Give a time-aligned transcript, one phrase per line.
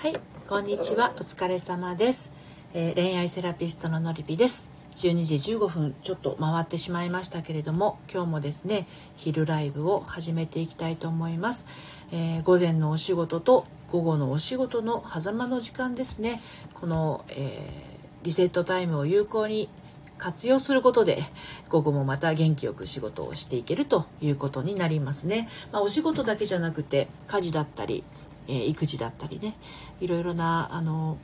[0.00, 0.12] はい、
[0.46, 1.12] こんにちは。
[1.16, 2.30] お疲れ様です。
[2.72, 4.70] えー恋愛セラピストののりぴです。
[4.94, 11.66] 12時15分ちょっと回ってしまいましたけれども、今日もですね、昼ライブを始めていきたいと思います。
[12.12, 16.40] えー午前のお仕事と午後のお仕事の狭間の時間ですね。
[16.74, 19.68] この、えーリセットタイムを有効に
[20.16, 21.24] 活用することで
[21.68, 25.48] 午後もまた元気よく仕事をしていけるということになりますね。
[25.72, 28.04] まあ、お仕事だけじゃなくて家事だったり、
[28.48, 29.54] え育児だったりね
[30.00, 31.18] いろいろなあの、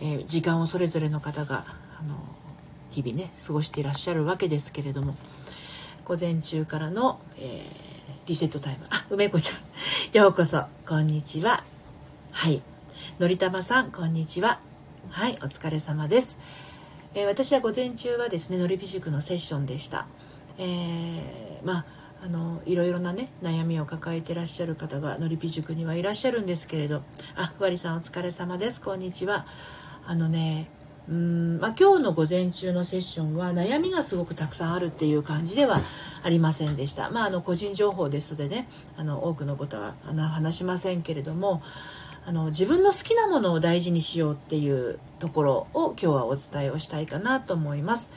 [0.00, 1.66] え時間をそれぞれの方が
[2.00, 2.16] あの
[2.90, 5.16] 日々ね過ごしていらっしゃるわけですけれども
[6.04, 7.62] 午前中からの、え
[8.26, 8.86] リセットタイム。
[8.90, 9.58] あ梅子ちゃん。
[10.16, 10.64] ようこそ。
[10.86, 11.64] こんにちは。
[12.30, 12.62] はい。
[13.18, 14.60] のりたまさんこんにちは。
[15.10, 16.38] はいお疲れ様です、
[17.14, 20.06] え私は午前中はですねのりび塾のセッションでした。
[20.58, 27.02] えーまああのいろいろなね悩みを抱えてらっしゃる方がのりぴ塾にはいらっしゃるんですけれど。
[27.34, 28.80] あふわりさんお疲れ様です。
[28.80, 29.44] こんにちは。
[30.06, 30.70] あのね
[31.08, 35.80] うん、まあ、今日の午前中のセッションは悩みがすごくたくさんあるっていう感じでは
[36.22, 37.10] ありませんでした。
[37.10, 41.60] まああの個人情報ですのでねあの多くのことはあの話しませんけれども
[42.24, 48.10] あの自分の好きなものを大事にしようっていうところを今日はお伝えをしたいかなと思います。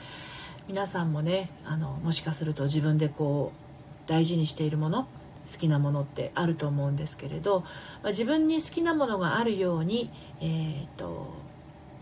[0.67, 3.64] 皆さんもねあのもしかすると自分でこう
[4.07, 5.07] 大事にしているもの
[5.51, 7.67] 好きなものってあると思うんですけれど、ま
[8.05, 10.11] あ、自分に好きなものがあるように、
[10.41, 11.33] えー、と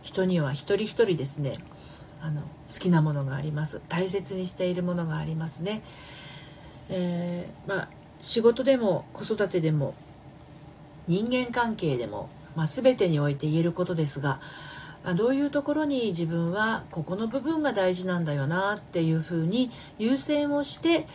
[0.02, 1.56] 人には一人一人ですね
[2.22, 2.48] あの好
[2.80, 3.82] きなものがあります。
[3.90, 5.84] 大切にしているものがありますね、
[6.90, 7.90] えーまあ、
[8.22, 9.94] 仕事でも子育てでも
[11.08, 14.40] 人間関係でも、まあ、全てにおいて言えることですが
[15.04, 21.08] まあどういうところに自分はここの部分が大事なんだよなっていうふうに優先をして、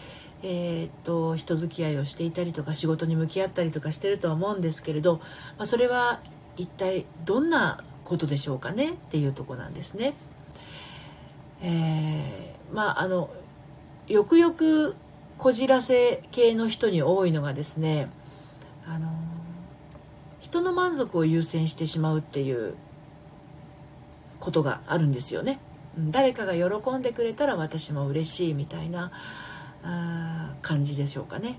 [0.42, 5.16] えーっと人付き合いをしていたりとか仕事に向き合ったりとかしてるとは思うんですけれど、
[5.56, 6.20] まあ、それは
[6.56, 10.14] 一体どんなことでしょうかねっていうとこなんですね。
[11.60, 13.30] えーまああの
[14.06, 14.94] よくよく
[15.36, 18.08] こじらせ系の人に多いのがですね
[18.86, 19.10] あの
[20.40, 22.74] 人の満足を優先してしまうっていう
[24.40, 25.60] ことがあるんですよね。
[25.98, 29.10] 誰かが喜んでくれたら私も嬉しいみたいな
[29.84, 31.58] あ感じでしょうかね、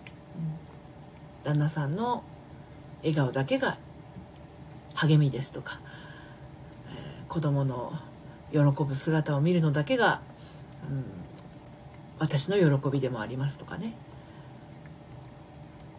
[1.44, 1.52] うん。
[1.52, 2.24] 旦那さんの
[3.02, 3.78] 笑顔だけが
[4.94, 5.80] 励みですとか、
[6.90, 7.94] えー子供の
[8.52, 10.22] 喜ぶ姿を見るのだけが、
[10.90, 11.06] うん
[12.19, 13.94] 私の喜びでもありますとかね。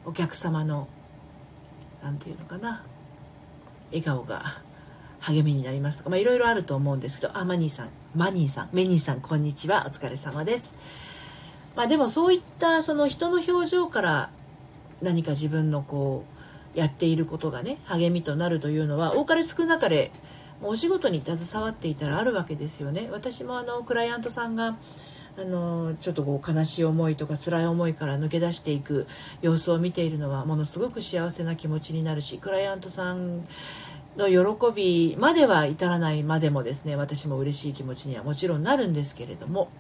[0.05, 0.87] お客様の
[2.03, 2.85] なんていうのかな。
[3.89, 4.43] 笑顔が
[5.21, 7.37] 励みになりますとか、まあ、いろいろあると思うんですけど。
[7.39, 7.89] あマニーさん。
[8.15, 8.69] マニーさん。
[8.73, 9.85] メニーさんこんにちは。
[9.87, 10.75] お疲れ様です。
[11.77, 14.31] まあでもそういったその人の表情から
[15.03, 16.25] 何か自分のこ
[16.75, 20.11] うやっていることがね励みとなるというのは多かれ少なかれ
[20.63, 23.09] お仕事に携わっていたらあるわけですよね。
[23.11, 24.77] 私もあのクライアントさんが
[25.39, 29.07] あのちょっとこう悲しい思いとか辛い思いから抜け出していく
[29.41, 33.45] 様子を見ているのはものすごく幸せな気持ちになるしクライアントさん
[34.17, 39.71] の喜びまでは至らないまでもですね私も嬉しい気持ちにはもちろんなるんですけれども。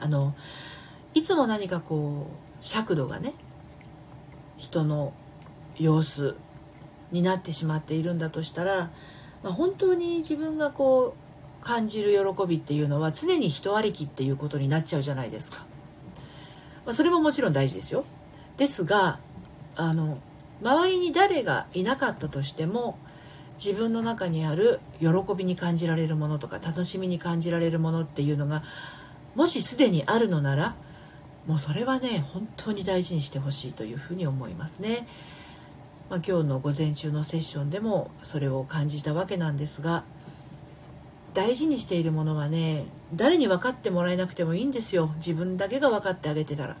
[0.00, 0.34] あの
[1.14, 3.34] いつも何かこう尺度がね
[4.56, 5.12] 人の
[5.78, 6.36] 様子
[7.12, 8.90] になってしまっているんだとしたら、
[9.42, 11.14] まあ、本当に自分がこ
[11.60, 15.64] う感じる喜びっていうのは常に人ありきっていうことになっちゃうじゃないですか。
[16.84, 18.04] まあ、それももちろん大事ですよ。
[18.56, 19.18] ですが
[19.76, 20.18] あの
[20.62, 22.98] 周りに誰がいなかったとしても
[23.64, 28.62] 自分の中にある喜びに感じられるものとか楽しみに感じられるものっていうのが
[29.38, 30.74] もしすでにあるのなら
[31.46, 35.06] もうそれはね本当に大事にしてほしいというふうに思いますね。
[36.10, 40.02] まあ、今日の午前中のセッションでもそれを感じたわけなんですが
[41.34, 46.76] 大事にしているものはね誰に分かってもらえなくてもいいんですよ自分だけが分かってあげてたら。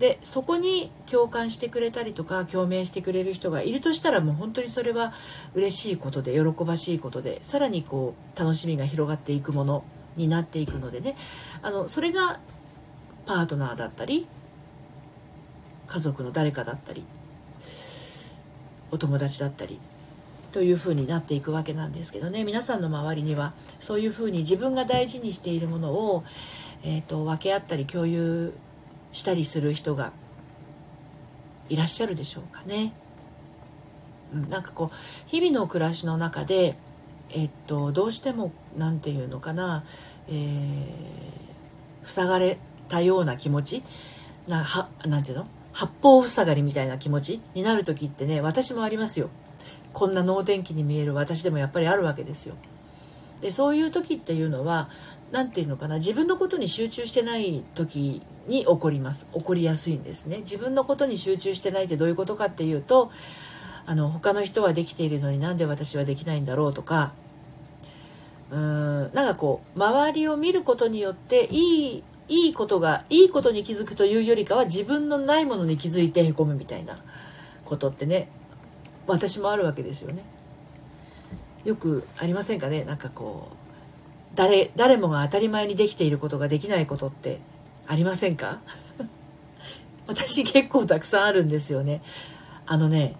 [0.00, 5.14] でそこに共感してくれたりとか共鳴してくれる人がいるとしたらもう本当にそれは
[5.54, 9.84] 嬉しいことで喜ばしいことでさらにこう楽しみが広がっていくもの
[10.16, 11.16] になっていくのでね
[11.62, 12.40] あのそれが
[13.26, 14.26] パートナーだったり
[15.86, 17.04] 家族の誰かだったり
[18.90, 19.80] お友達だったり
[20.52, 26.24] というふうになっていくわけなんですけどね皆さんの周りにはそういうふうに自分が大事にしているものを、
[26.82, 28.52] えー、と分け合ったり共有
[29.12, 30.12] したりする人が
[31.68, 32.92] いらっしゃるでしょうかね。
[34.34, 36.76] うん、なんかこう日々の暮らしの中で、
[37.32, 39.84] えっと、どうしても何て言うのかな、
[40.28, 41.22] えー
[42.04, 42.58] 塞がれ
[42.88, 43.84] たような気持ち
[44.48, 45.46] なはなんていうの？
[45.72, 49.30] 八方塞がりみたいな気持ちになる時ってね私もありますよ。
[49.92, 52.56] こんな能天気に見える私でもやっぱりあるわけですよ。
[53.40, 54.90] でそういう時っていうのは
[55.30, 59.28] 何て言うのかな自分のことに集中してない時に起こります。
[59.32, 60.38] 起こりやすいんですね。
[60.38, 63.12] 自分のことに集中してないってどういうことかっていうと
[63.86, 67.12] あの他の人はできているのになんで私はできないんだろうとか
[68.52, 68.58] うー
[69.10, 76.98] んなんかこう周りを見ることによっていいいいことがいいことに気づくというよりかは自分のないものに気づいてへこむみたいな
[77.64, 78.28] ことってね
[79.06, 80.22] 私もあるわけですよね。
[81.64, 82.84] よくありませんかね？
[82.84, 83.56] なんかこう
[84.36, 87.40] 誰誰もが当たり前にできていることができないことって
[87.86, 88.60] ありませんか？
[90.06, 92.02] 私結構たくさんあるんですよね。
[92.66, 93.16] あのね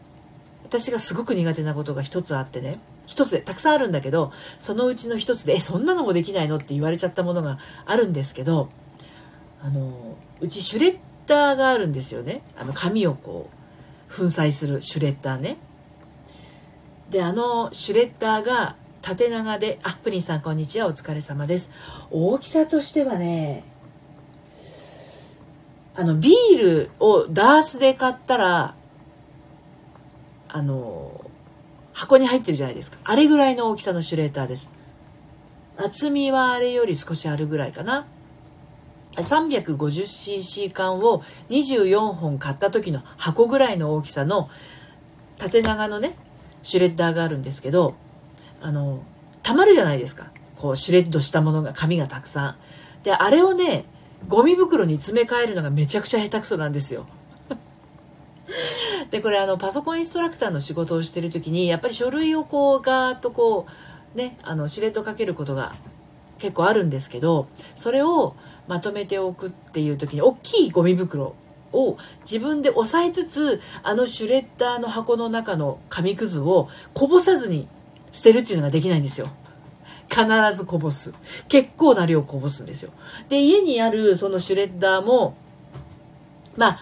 [0.64, 8.68] 私がすごく苦手なことが一つあってね一つでたくさんあるんだけどそのうちの一つで「えそんなのもできないの?」って言われちゃったものがあるんですけど
[9.62, 13.48] あのうちシュレッダーがあるんですよねあの紙をこ
[14.10, 15.56] う粉砕するシュレッダーね
[17.10, 21.70] であのシュレッダーが縦長であプリンさんこんにちはお疲れ様です
[22.10, 23.64] 大きさとしてはね
[25.94, 28.74] あのビールをダースで買ったら
[30.48, 31.24] あの
[32.02, 32.98] 箱に入ってるじゃないですか。
[33.04, 34.72] あれぐらいの大きさのシュレーターです。
[35.76, 38.08] 厚みはあれより少しあるぐらいかな。
[39.14, 44.50] 350cc 缶を24本買った時の箱ぐらいの大きさの
[45.38, 46.16] 縦長のね
[46.62, 47.94] シュレッダーがあるんですけど
[48.60, 49.04] あの
[49.44, 50.32] たまるじゃないですか。
[50.56, 52.56] こうシュレッドしたものが紙がたくさん。
[53.04, 53.84] であれをね
[54.26, 57.06] ゴミ袋に詰め替えるのがめちゃくちゃ下手くそなんですよ。
[59.10, 63.66] でこれあのパソコンインストラクターの仕事をしてる時にやっぱり書類をこうガーッとこ
[64.14, 65.74] うねあのシュレッドかけることが
[66.38, 67.46] 結構あるんですけど
[67.76, 68.34] それを
[68.68, 71.34] まとめておくっていう時に大きいゴミ袋
[71.72, 77.68] を自分で押さえつつあのシュレッダーの箱の中の紙くずをこぼさずに
[78.12, 79.28] 捨てるっていうのができないんですよ。
[80.12, 81.14] 必ずこぼす。
[81.48, 82.90] 結構な量こぼすんですよ。
[83.30, 85.34] で、家にあるそのシュレッダーも、
[86.56, 86.80] まあ、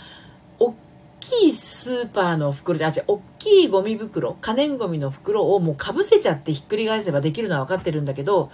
[1.30, 8.50] きいスーパーの袋で、あ、違う、大きいゴミ袋、可燃ゴミの袋をもうかぶせちゃってひっくり返せばできるのは分かってるんだけど、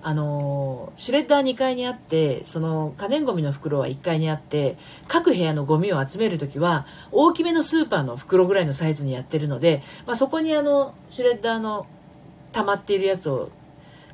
[0.00, 4.78] あのシュレッダー2階にあってその可燃ごみの袋は1階にあって
[5.08, 11.86] 各部屋のゴミを集める時は大きめのスーパーの袋ぐらいのサイズにやってるので、まあ、そこにあのシュレッダーの
[12.52, 13.50] 溜まっているやつを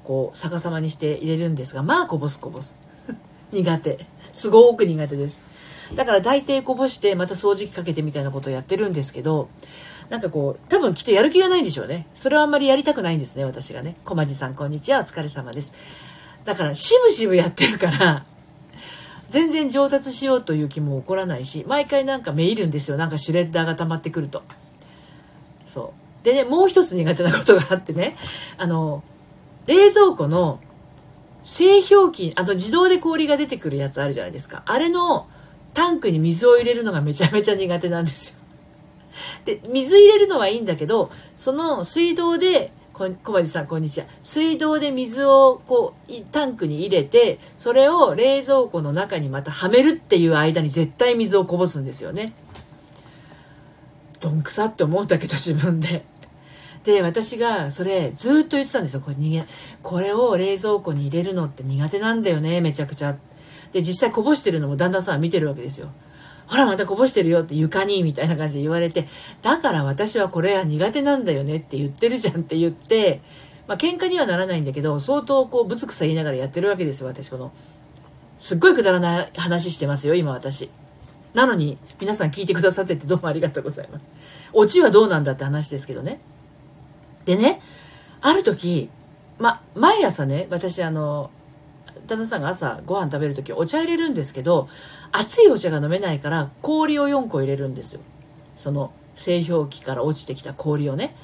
[0.05, 2.75] こう逆さまにして入れるんですがまあこぼすこぼす。
[3.53, 4.07] 苦手。
[4.33, 5.54] すごく苦手です。
[5.95, 9.49] だから大抵こぼしてまた掃除機かけてみたいなことをやってるんですけど
[10.09, 12.07] なんかこう多分きっとやる気がないんでしょうね。
[12.15, 13.97] それはあんまりやりたくないんですね私がね。
[14.05, 15.01] 小町さんこんにちは。
[15.01, 15.73] お疲れ様です。
[16.45, 18.25] だからしぶしぶやってるから
[19.29, 22.97] 全然上達しようという気も起こらないし毎回なんかめいるんですよ。
[22.97, 24.43] なんかシュレッダーが溜まってくると。
[25.67, 25.93] そ
[26.23, 26.25] う。
[26.25, 28.17] でね、もう一つ苦手なことがあってね、
[28.57, 29.03] あの、
[29.67, 30.61] 冷蔵庫の
[31.43, 34.63] 製氷機、あの自動で氷が出てくるやつあるじゃないですか。
[34.65, 35.27] あれの
[35.75, 38.37] タンクに水を入れるのがめちゃめちゃ苦手なんですよ。
[39.45, 44.07] で、水入れるのはいいんだけど、その水道で、小町さんこんにちは。
[44.23, 52.33] 水道で水をこう、タンクに入れて、それを冷蔵庫の中にまたはめるっていう間に絶対水をこぼすんですよね。
[54.21, 56.05] どんくさって思うんだけど自分で。
[56.85, 59.45] で私がそれずっと言ってたんですよこれ逃げ
[59.83, 63.17] これを冷蔵庫に入れるのって苦手なんだよねめちゃくちゃ
[63.75, 65.89] で実際こぼしてるのも旦那さん見てるわけですよ
[66.47, 69.09] ほらまたこぼしてるよって床にみたいな感じで言われて
[69.43, 73.21] だから私はこれは苦手なんだよねって言ってるじゃんって言って
[73.67, 77.53] まあ喧嘩にはならないんだけど相当こうぶつくさ言いながらやってるわけですよ私この。
[78.39, 80.71] すっごいくだらない話してますよ今私。
[81.33, 84.09] なのに皆さん聞いてくださっててどうもありがとうございます
[84.53, 86.21] オチはどうなんだって話ですけどね。
[87.25, 87.61] でね
[88.21, 88.91] ある時、
[89.39, 91.31] ま、毎朝ね私あの
[92.07, 94.69] 旦那さんが朝ご飯食べる時お茶入れるんですけど
[95.13, 98.01] 熱いお茶が飲めないから氷を4個入れるんですよ。
[98.57, 101.15] その製氷機から落ちてきた氷をね。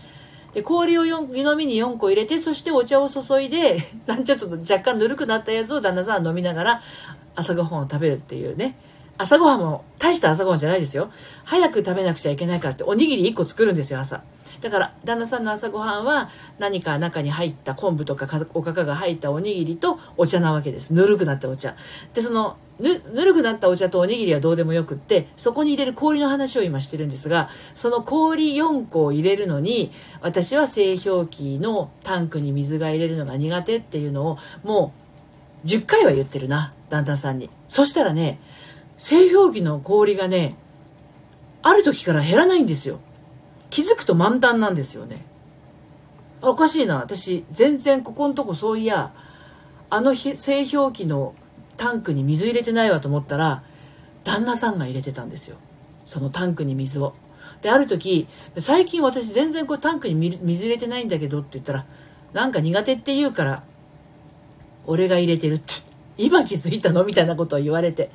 [0.55, 6.83] で氷を湯飲みに4個入れてそしてお茶を注いで なんちょっと若干ぬるくなったやつを旦那さんは飲みながら
[7.37, 8.77] 朝ごはんを食べるっていうね。
[9.17, 11.11] 朝ごはんも大した朝ごはんじゃないですよ。
[11.45, 14.23] 早く食べなくちゃいけないからっておにぎり1個作るんですよ朝。
[14.61, 20.91] だから旦那さんの朝ごはんは何か中に入った昆布とかおかかが入ったおにぎりとお茶なわけです。
[20.91, 21.77] ぬるくなったお茶。
[22.15, 34.93] でそのぬぬるくなったお茶とおにぎりはどうでもよくってそこに入れる氷の話を今してるんですがその氷4個を入れるのに私は製氷機のタンクに水が入れるのが苦手っていうのをも
[35.65, 37.51] う10回は言ってるな旦那さんに。
[37.69, 38.41] そしたらね
[38.97, 40.57] 製氷機の氷がね
[41.63, 43.01] ある時から減らないんですよ。
[43.71, 45.25] 気づくと満タンなんですよね。
[46.43, 46.97] おかしいな。
[46.97, 49.13] 私全然ここのとこそういや
[49.89, 51.35] あの製氷機の
[51.77, 53.63] タンクに水入れてないわと思ったら
[54.25, 55.57] 旦那さんが入れてたんですよ。
[56.05, 57.15] そのタンクに水を。
[57.63, 58.27] である時
[58.59, 61.87] 最近私全然こうタンクに水入れてないんだけどって言ったら
[62.33, 63.63] なんか苦手って言うから
[64.87, 65.75] 俺が入れてるって。
[66.17, 67.05] 今気づいたの？
[67.05, 68.11] みたいなことを言われて。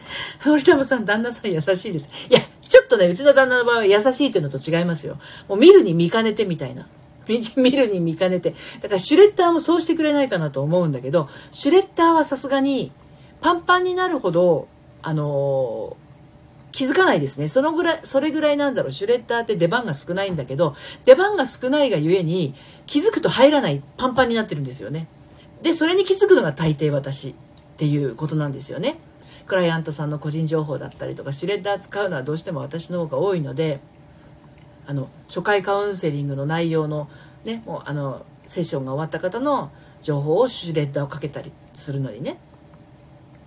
[0.45, 2.09] 森田さん旦那さん優しいです。
[2.29, 5.17] いやちょっとねうちの旦那の場合は優しいというのと違いますよ
[5.47, 6.87] もう見るに見かねてみたいな
[7.27, 12.91] 見るに見かねてだからシュレッダーもそうしてくれないかなと思うんだけどシュレッダーはさすがに
[13.41, 14.67] パンパンになるほど
[15.01, 15.97] あの
[16.75, 17.47] 気づかないですね。
[17.47, 18.91] そのぐらい、それぐらいなんだろう。
[18.91, 22.53] シュレッダーって出番が少ないんだけど、出番が少ないがゆえに、
[22.85, 25.07] 気づくと入らない、パンパンになってるんですよね。
[25.61, 27.33] で、それに気づくのが大抵私っ
[27.77, 28.97] ていうことなんですよね。
[29.47, 33.79] クライアントさんの個人情報だったりとか、シュレッダー使うのはどうしても私の方が多いので、
[34.87, 37.09] あの、初回カウンセリングの内容の、
[37.43, 39.71] ね、もうあの、セッションが終わった方の
[40.01, 42.37] 情報をシュレッダーをかけたりするのにね、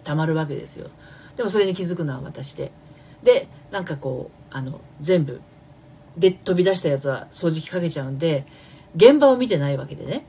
[0.05, 0.90] たまるわけですよ。
[1.37, 2.73] でもそれに気づくのは私で。
[3.23, 5.40] でなんかこうあの全部
[6.17, 8.47] で飛び出したやつは掃除機かけちゃうんで
[8.97, 10.25] 現場を見てないわけでね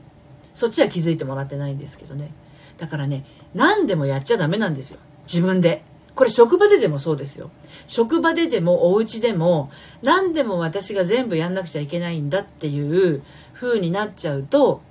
[0.54, 2.32] そっちは気づいてもらってないんですけどね
[2.78, 3.24] だからね
[3.54, 5.00] 何でもやっちゃダメなんですよ
[5.32, 5.82] 自分で。
[6.14, 7.50] これ職場ででもそうですよ。
[7.86, 9.70] 職場ででもお家でも
[10.02, 13.22] 何でも私が全部やんなくちゃいけないんだっていう
[13.54, 14.82] 風になっちゃうと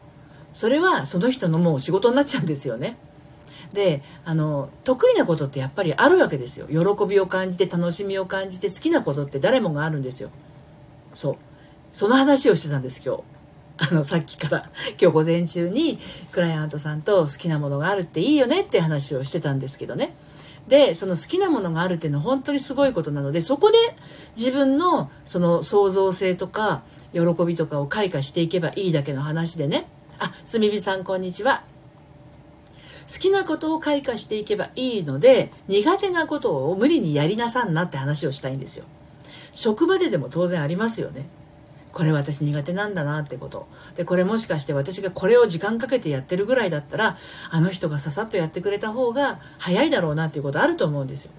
[0.54, 2.98] それはその人のもう仕事になっちゃうんですよね。
[3.74, 6.68] であの得意なことってやっぱりあるわけですよ。
[6.68, 10.32] 喜びを感じて楽しみを感じて好きなことって誰もがあるんですよ。
[11.14, 11.38] そう。
[11.94, 13.24] その話をしてたんです今日。
[13.92, 14.70] あのさっきから。
[15.00, 16.00] 今日午前中に
[16.32, 20.16] クライアントさんと好きなものがあるっていいよねって話をしてたんですけどね。
[20.70, 23.78] でその好きなものがあるっていうのは本当にすごいことなのでそこで
[24.38, 29.90] 自分のその創造性とか喜びとかを開花していけばいいだけの話でね。
[30.20, 31.64] あすみびさんこんにちは。
[33.12, 38.86] 好きなことを開花していけばいいので苦手なことを無理にやりなさんなって話をしたいんですよ。
[39.52, 41.26] 職場ででも当然ありますよね。
[41.92, 43.68] これ私苦手なんだなってこと。
[43.96, 47.18] でこれもしかして私がこれを時間かけてやってるぐらいだったら
[47.50, 51.32] あの人がささっとやってくれた方が早いだろうなっていうことあると思うんですよ。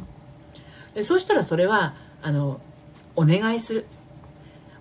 [0.94, 2.60] でそうしたらそれはあの
[3.16, 3.86] お願いする。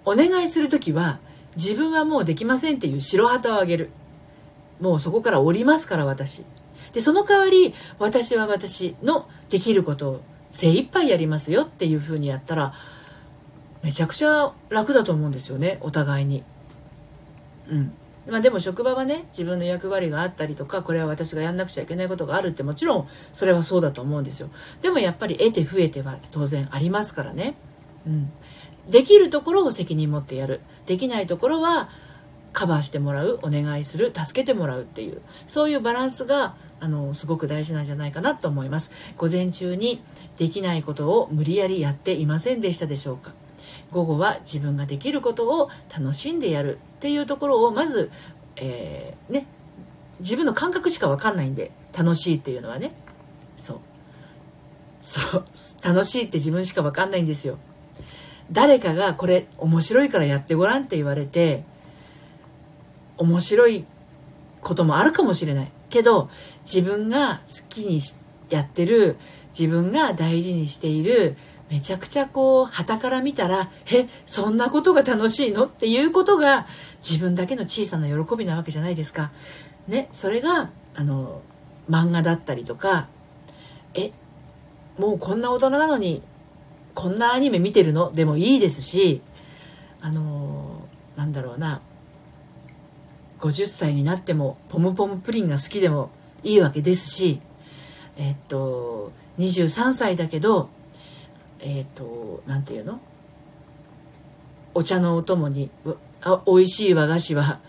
[0.05, 1.19] お願いする時は
[1.55, 3.91] 自分はもうできませんっていう白旗をあげる。
[4.79, 6.43] もうそこから降りますから私。
[6.93, 10.21] でその代わり私は私のできることを
[10.51, 12.73] 精一杯やりますよっていうふうにやったら
[13.83, 16.43] めちゃくちゃ楽だと思うんですよねお互いに。
[17.69, 17.93] うん。
[18.29, 24.49] まあ、でも職場はね自分の役割があったりとかこれは私がやんなくちゃいけないことがあるってもちろんそれはそうだと思うんですよ。
[24.81, 27.55] でもやっぱり得て増えては当然ありますからね、
[28.05, 28.31] うん、
[28.87, 30.61] できるところを責任持ってやる。
[30.85, 31.89] できないところは
[32.53, 38.91] カバーしてもらうお願いする助けてもらうっていうそういうバランスがあのすごく大事なんじゃないかなと思います。
[39.17, 40.03] 午前中に
[40.37, 43.31] できないことを無理やりやっていませんでしたでしょうか？
[43.91, 48.11] 午後は自分ができることを楽しんでやるっていうところをまず、
[48.55, 49.47] えー、ね
[50.19, 52.91] 自分の感覚しか分かんないんで楽しいっていうのはね。
[53.57, 53.79] そう。
[55.01, 55.45] そう。
[55.81, 57.57] 楽しいって自分しか分かんないんですよ。
[58.51, 61.63] 誰かがこれ面白いからやってごらんって言われて
[63.17, 63.85] 面白い
[64.61, 65.71] こともあるかもしれない。
[65.89, 66.29] けど
[66.61, 68.01] 自分が好きに
[68.49, 69.17] やってる
[69.57, 71.35] 自分が大事にしている
[71.69, 75.65] めちゃくちゃこう旗から見たらえそんなことが楽しいの？
[75.65, 79.31] っていうことが自分だけの小さな喜びなわけじゃないですか。
[79.87, 81.41] ね、それがあの
[81.89, 83.07] 漫画だったりとか
[83.93, 84.11] え
[84.97, 86.21] もうこんな大人なのに
[86.93, 88.11] こんなアニメ見てるの？
[88.11, 89.21] でもいいですし
[90.01, 91.81] あのなんだろうな
[93.39, 96.09] 50歳になってもポムポムプリンが好きでも
[96.43, 97.39] いいわけですし
[98.17, 100.69] えっと23歳だけど
[101.59, 102.99] えっと何て言うの？
[104.73, 105.69] お茶のお供に
[106.21, 107.59] あ美味しい和菓子は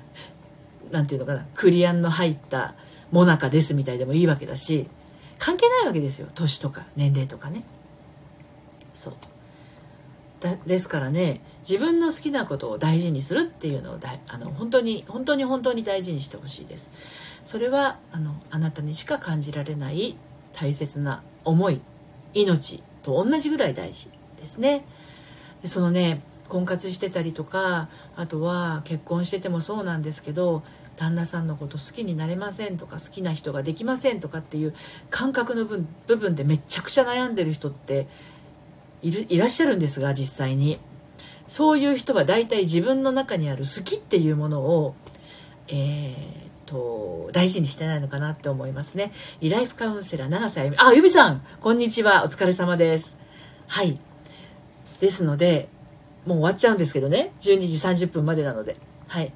[0.90, 1.46] 何て言うのかな？
[1.54, 2.74] クリアンの入った
[3.10, 4.88] もなかですみたいでもいいわけだし
[5.38, 6.28] 関係ないわけですよ。
[6.34, 7.64] 年とか年齢とかね。
[8.94, 9.14] そう。
[10.40, 16.90] だですからね自分の好きなことを大事にするっていうのをだあの本当に本当に本当に大事にしてほしいです。
[17.44, 20.16] それはあのあなたにしか感じられない
[20.54, 21.80] 大切な思い
[22.32, 24.84] 命と同じぐらい大事ですね。
[25.62, 30.62] でそのね婚活してたりとかあとは結婚しててもそうなんですけど
[30.96, 34.74] 旦那さんのこと好きになれませんとか好きな人ができませんとかっていう
[35.08, 38.06] 感覚の部分でめちゃくちゃ悩んでる人って
[39.00, 40.78] いるいらっしゃるんですが実際に。
[41.50, 44.94] そういう人は大体自分の中にある好きっていうものを、
[45.66, 46.39] えー、
[46.70, 49.12] と大事にしてないのかなって思いますね。
[49.40, 50.76] リライフカウンセラー長瀬あゆみ。
[50.78, 51.44] あゆみさん。
[51.60, 52.22] こんにちは。
[52.24, 53.18] お疲れ様です。
[53.66, 53.98] はい。
[55.00, 55.68] ですので
[56.24, 57.32] もう終わっちゃうんですけどね。
[57.40, 58.76] 12時30分までなので。
[59.08, 59.32] はい。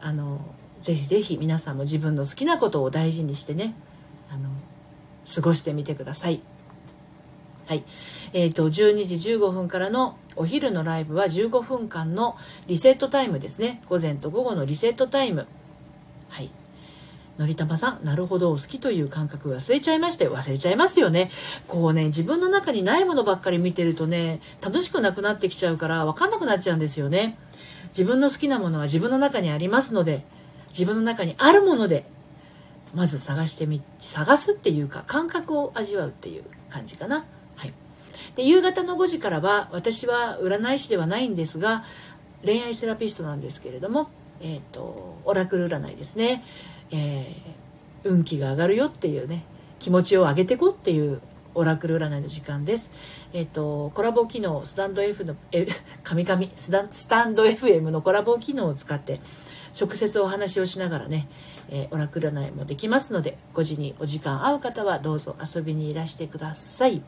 [0.00, 0.40] あの
[0.82, 3.74] ぜひぜひ皆さんも自分の好きなことを大事にしてね。
[4.30, 4.50] あの
[5.34, 6.42] 過ごしてみてください。
[7.66, 7.84] はい。
[8.34, 12.36] えーと、12時15分からのお昼のライブは15分間の
[12.66, 13.82] リセットタイムですね。
[13.88, 15.46] 午前と午後のリセットタイム。
[16.28, 16.50] はい。
[17.38, 20.36] のりたまさん、なるほど、好きという感覚忘れちゃいましたよ。
[20.36, 21.30] 忘れちゃいますよね。
[21.66, 27.36] こうね、自分の中にないものばっかり見てるとね、楽しくなくなってきちゃうから、わかんなくなっちゃうんですよね。
[27.88, 30.24] 自分の好きなものは自分の中にありますので、
[30.68, 32.04] 自分の中にあるもので、
[32.94, 37.24] まず探してみ、探すっていうか、感覚を味わうっていう感じかな。
[37.56, 37.72] はい。
[38.36, 41.84] で、夕方の5時からは、私は占い師ではないんですが、
[42.44, 44.10] 恋愛セラピストなんですけれども、
[44.40, 46.44] えっ、ー、と、オラクル占いですね。
[46.94, 49.44] えー、運気が上がるよっていうね
[49.80, 51.20] 気持ちを上げてこうっていう
[51.54, 52.90] オラクル占いの時間です。
[53.32, 55.68] えっ、ー、と、コラボ機能、スタンド F の、え、
[56.02, 59.20] 神々スタ、スタンド FM のコラボ機能を使って、
[59.78, 61.28] 直接お話をしながらね、
[61.68, 67.02] えー、オラクル占いもできますので、5時にお時間合う方はどうぞ遊びにいらしてください。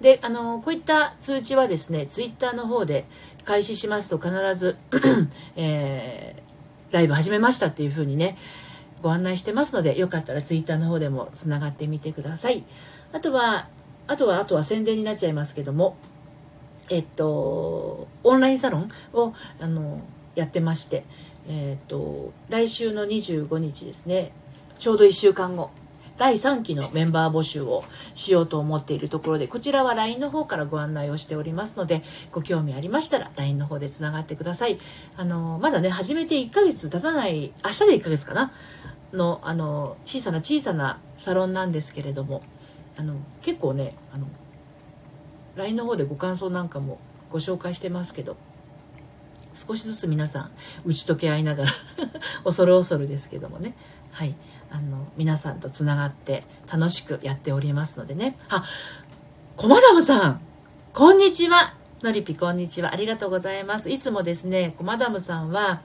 [0.00, 3.06] で、あの、こういった通知はですね、ツイッターの方で
[3.44, 4.76] 開始しますと必ず、
[5.56, 8.36] えー、ライブ始めましたっていうふうにね、
[9.04, 12.64] ご案内してますので、よかったら Twitter の方でもつながってみてください。
[13.12, 13.68] あとは、
[14.06, 15.98] あとは、あとは宣伝になっちゃいますけども、
[16.88, 20.00] えっと、オンラインサロンを、あの、
[20.34, 21.04] やってまして、
[21.46, 24.32] えっと、来週の25日ですね、
[24.78, 25.70] ちょうど1週間後、
[26.16, 27.84] 第3期のメンバー募集を
[28.14, 34.78] しようと思っているところで、こちらは LINE の方からご案内をしておりますので、ご興味ありましたら LINE の方でつながってください。
[35.18, 38.52] あの、まだね、始めて1ヶ月経たない、明日で1ヶ月かな
[39.14, 42.42] のあの小さな小さなサロンなんですけれども
[42.96, 44.26] あの結構ねあの
[45.56, 46.98] LINE の方でご感想なんかも
[47.30, 48.36] ご紹介してますけど
[49.54, 50.50] 少しずつ皆さん
[50.84, 51.72] 打ち解け合いながら
[52.44, 53.76] 恐る恐るですけどもね
[54.12, 54.34] はい
[54.70, 58.36] あの皆さんとつながって楽しくやっておりますのでね。
[58.48, 58.64] あ
[59.56, 60.40] コマダムさん
[60.92, 61.74] こんにちは。
[62.02, 62.92] のりぴこんにちは。
[62.92, 63.88] ありがとうございます。
[63.88, 65.82] いつもですねコマダムさんは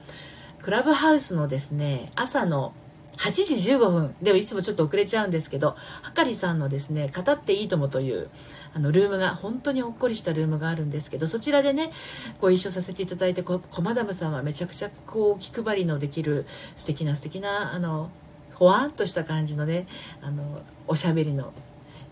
[0.60, 2.72] クラブハウスのですね朝の
[3.20, 4.14] 8時15分。
[4.22, 8.30] でもいつもちょっと遅れちゃうんですけどはかりさんのですね語っていいともという
[8.72, 11.92] あのルームが本当にほっこりしたルームがあるんですけどそちらでね
[12.40, 18.10] ご一緒させていただいてコマダムさんはめちゃくちゃこう気配りのできる素敵な素敵なあの
[18.54, 19.86] ほわっとした感じのね
[20.22, 21.52] あのおしゃべりの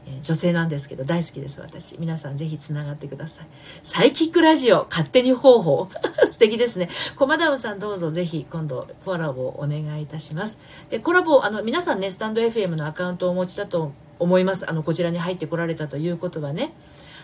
[0.09, 1.99] え女性なんですけど大好きです私。
[1.99, 3.47] 皆さんぜひつながってください。
[3.83, 5.89] サイキックラジオ勝手に方法。
[6.31, 6.89] 素敵ですね。
[7.17, 10.59] コマダムさんどうぞぜひ今度コラボお願いいたします。
[10.91, 14.69] でコラボあの皆さんねスタンド FM のアカウントをお持ちだと思います。
[14.69, 16.73] あのこちらに入ってこられたということはね。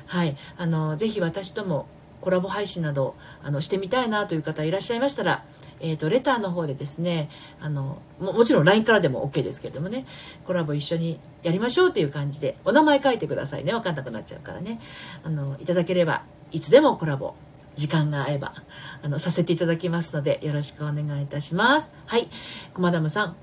[0.06, 0.36] はい。
[0.56, 1.86] あのぜひ私とも
[2.20, 5.44] コラボ配信などあのしてみたいなという方いらっしゃいましたら
[5.86, 7.28] えーと、レターの方でですね
[7.60, 10.06] あのももちろん LINE からでも OK ですけどもね
[10.46, 13.72] コラボ一緒にやりましょうっていう感じでお名前書いてくださいね。
[13.72, 14.80] 分かんなくなっちゃうからね。
[15.22, 17.34] あのいただければいつでもコラボ
[17.76, 18.54] 時間が合えば
[19.02, 21.92] あのさせていただきますのでよろしくお願いいたします。
[22.06, 22.30] はい。
[22.72, 23.36] コマダムさん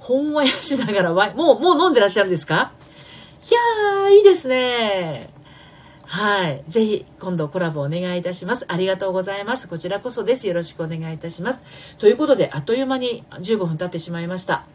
[0.00, 2.72] ほんわやしながらワインもうもう飲んでらっしゃるんですか？
[3.50, 5.28] いやーいいですね。
[6.06, 6.64] はい。
[6.68, 8.64] ぜひ、今度コラボお願いいたします。
[8.68, 9.68] ありがとうございます。
[9.68, 10.46] こちらこそです。
[10.46, 11.64] よろしくお願いいたします。
[11.98, 14.66] ということで、あっという間に15分経ってしまいました。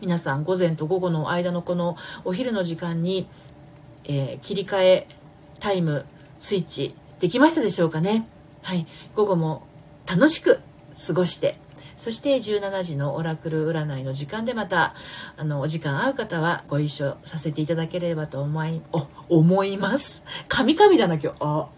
[0.00, 3.26] 皆さん、午前と午後の間のこのお昼の時間に、
[4.04, 5.08] えー、切り替え
[5.60, 6.04] タイム、
[6.38, 8.28] スイッチ、できましたでしょうかね。
[8.62, 8.86] はい。
[9.14, 9.66] 午後も
[10.06, 10.60] 楽しく
[11.06, 11.58] 過ごして、
[12.04, 14.94] そして17時のオラクル占いの時間でまた
[15.38, 18.82] あのお時間合う方はご一緒させていただければと思い
[19.30, 21.68] 思います神々だな今日あ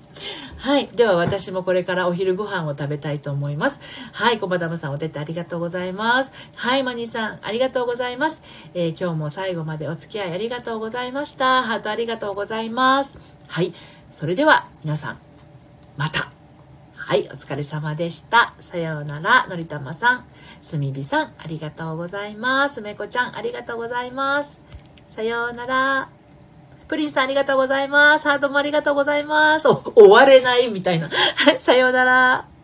[0.57, 0.89] はい。
[0.89, 3.81] では私もこれからお昼ご飯を食べたいと思います。
[4.13, 4.41] はい。
[4.41, 6.33] コバダムさんお手手ありがとうございます。
[6.55, 6.83] はい。
[6.83, 8.43] マニーさんありがとうございます。
[8.73, 11.63] えー、今日も最後までお付き合いありがとうございました。
[11.63, 13.19] ハートありがとうございます。
[13.47, 13.75] はい。
[14.11, 15.19] それでは皆さん、
[15.99, 16.36] また。
[17.07, 18.53] はい、お疲れ様でした。
[18.59, 20.25] さようなら、のりたまさん。
[20.61, 22.81] すみびさん、ありがとうございます。
[22.81, 24.61] めこちゃん、ありがとうございます。
[25.07, 26.09] さようなら。
[26.89, 28.27] プリンさん、ありがとうございます。
[28.27, 29.69] ハートもありがとうございます。
[29.69, 31.09] お、終われないみたいな。
[31.09, 32.56] はい、さようなら。